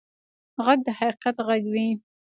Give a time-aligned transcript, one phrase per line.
[0.65, 1.87] غږ د حقیقت غږ وي